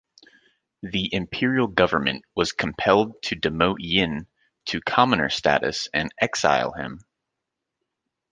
[0.81, 4.25] The imperial government was compelled to demote Yin
[4.65, 7.05] to commoner status and exile him.